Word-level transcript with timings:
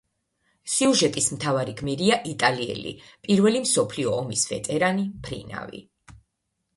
სიუჟეტის 0.75 1.25
მთავარი 1.33 1.75
გმირია 1.81 2.15
იტალიელი, 2.31 2.93
პირველი 3.27 3.61
მსოფლიო 3.65 4.15
ომის 4.23 4.47
ვეტერანი, 4.53 5.05
მფრინავი. 5.11 5.83